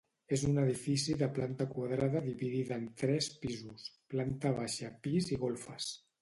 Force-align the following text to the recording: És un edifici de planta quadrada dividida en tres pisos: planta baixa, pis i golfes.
És 0.35 0.43
un 0.51 0.59
edifici 0.59 1.15
de 1.19 1.27
planta 1.35 1.67
quadrada 1.73 2.21
dividida 2.29 2.79
en 2.81 2.87
tres 3.03 3.27
pisos: 3.45 3.87
planta 4.15 4.55
baixa, 4.63 4.91
pis 5.05 5.31
i 5.37 5.41
golfes. 5.47 5.93